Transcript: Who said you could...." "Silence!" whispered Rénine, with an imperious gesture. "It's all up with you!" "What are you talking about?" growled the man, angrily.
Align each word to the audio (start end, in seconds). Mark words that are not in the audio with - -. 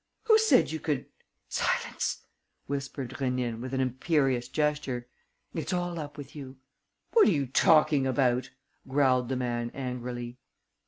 Who 0.23 0.39
said 0.39 0.71
you 0.71 0.79
could...." 0.79 1.05
"Silence!" 1.47 2.25
whispered 2.65 3.11
Rénine, 3.11 3.61
with 3.61 3.71
an 3.71 3.79
imperious 3.79 4.47
gesture. 4.47 5.07
"It's 5.53 5.73
all 5.73 5.99
up 5.99 6.17
with 6.17 6.35
you!" 6.35 6.57
"What 7.13 7.27
are 7.27 7.31
you 7.31 7.45
talking 7.45 8.07
about?" 8.07 8.49
growled 8.87 9.29
the 9.29 9.35
man, 9.35 9.69
angrily. 9.75 10.39